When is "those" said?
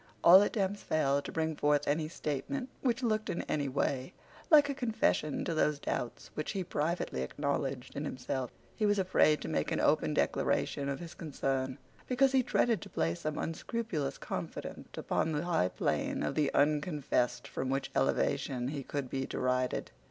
5.53-5.77